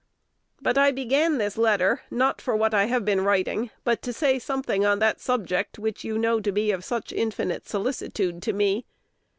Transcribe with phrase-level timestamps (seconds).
[0.59, 4.39] But I began this letter, not for what I have been writing, but to say
[4.39, 8.87] something on that subject which you know to be of such infinite solicitude to me.